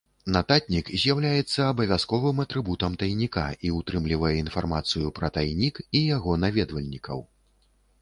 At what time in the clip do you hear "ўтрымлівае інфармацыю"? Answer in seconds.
3.77-5.15